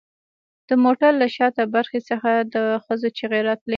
د 0.67 0.71
موټر 0.83 1.11
له 1.21 1.27
شاته 1.35 1.63
برخې 1.75 1.99
څخه 2.09 2.31
د 2.53 2.55
ښځو 2.83 3.07
چیغې 3.17 3.39
راتلې 3.47 3.69